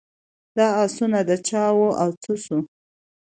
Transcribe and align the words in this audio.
دا 0.57 0.67
آسونه 0.83 1.19
د 1.29 1.31
چا 1.47 1.63
وه 1.77 1.89
او 2.01 2.09
څه 2.23 2.31
سوه. 2.45 2.59